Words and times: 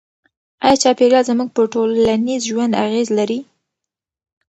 آیا 0.63 0.79
چاپیریال 0.83 1.23
زموږ 1.29 1.49
په 1.55 1.61
ټولنیز 1.73 2.41
ژوند 2.49 2.73
اغېز 2.85 3.07
لري؟ 3.17 3.39